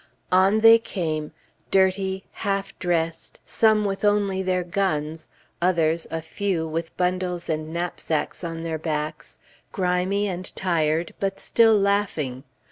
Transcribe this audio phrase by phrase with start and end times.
[0.31, 1.31] On they came,
[1.69, 5.29] dirty, half dressed, some with only their guns,
[5.61, 9.37] others, a few, with bundles and knapsacks on their backs,
[9.71, 12.43] grimy and tired, but still laughing.